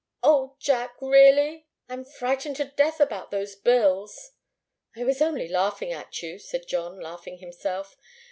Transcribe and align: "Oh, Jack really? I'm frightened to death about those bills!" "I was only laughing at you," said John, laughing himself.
"Oh, 0.23 0.55
Jack 0.57 0.95
really? 0.99 1.67
I'm 1.87 2.03
frightened 2.05 2.55
to 2.55 2.65
death 2.65 2.99
about 2.99 3.29
those 3.29 3.53
bills!" 3.55 4.31
"I 4.97 5.03
was 5.03 5.21
only 5.21 5.47
laughing 5.47 5.93
at 5.93 6.23
you," 6.23 6.39
said 6.39 6.67
John, 6.67 6.99
laughing 6.99 7.37
himself. 7.37 7.95